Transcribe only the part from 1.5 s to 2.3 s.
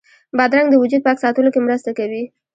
کې مرسته کوي.